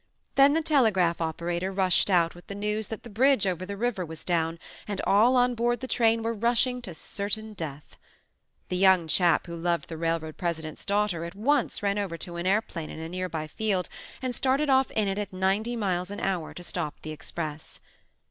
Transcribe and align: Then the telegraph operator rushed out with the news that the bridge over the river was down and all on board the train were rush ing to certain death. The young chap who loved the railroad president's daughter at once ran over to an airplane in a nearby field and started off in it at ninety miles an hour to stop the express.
Then 0.33 0.53
the 0.53 0.63
telegraph 0.63 1.21
operator 1.21 1.71
rushed 1.71 2.09
out 2.09 2.33
with 2.33 2.47
the 2.47 2.55
news 2.55 2.87
that 2.87 3.03
the 3.03 3.07
bridge 3.11 3.45
over 3.45 3.67
the 3.67 3.77
river 3.77 4.03
was 4.03 4.23
down 4.25 4.57
and 4.87 4.99
all 5.05 5.35
on 5.35 5.53
board 5.53 5.79
the 5.79 5.87
train 5.87 6.23
were 6.23 6.33
rush 6.33 6.65
ing 6.65 6.81
to 6.81 6.95
certain 6.95 7.53
death. 7.53 7.97
The 8.69 8.77
young 8.77 9.07
chap 9.07 9.45
who 9.45 9.55
loved 9.55 9.89
the 9.89 9.97
railroad 9.97 10.37
president's 10.37 10.85
daughter 10.85 11.23
at 11.23 11.35
once 11.35 11.83
ran 11.83 11.99
over 11.99 12.17
to 12.17 12.37
an 12.37 12.47
airplane 12.47 12.89
in 12.89 12.97
a 12.97 13.09
nearby 13.09 13.45
field 13.45 13.89
and 14.23 14.33
started 14.33 14.71
off 14.71 14.89
in 14.89 15.07
it 15.07 15.19
at 15.19 15.31
ninety 15.31 15.75
miles 15.75 16.09
an 16.09 16.19
hour 16.19 16.51
to 16.55 16.63
stop 16.63 16.95
the 17.03 17.11
express. 17.11 17.79